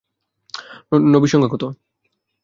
নবীর 1.05 1.31
সংখ্যা 1.31 1.51
কত? 1.53 1.63